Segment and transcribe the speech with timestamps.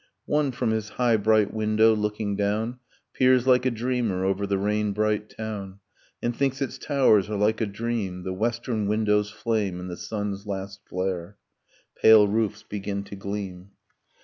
[0.25, 2.79] One, from his high bright window, looking down,
[3.13, 5.77] Peers like a dreamer over the rain bright town,
[6.23, 8.23] And thinks its towers are like a dream.
[8.23, 11.37] The western windows flame in the sun's last flare,
[12.01, 13.73] Pale roofs begin to gleam.